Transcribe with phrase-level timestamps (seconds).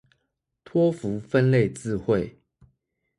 [0.63, 2.31] 托福分類字彙